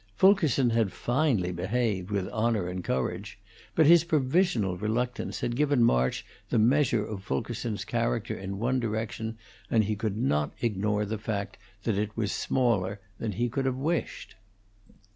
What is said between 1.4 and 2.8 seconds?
behaved with honor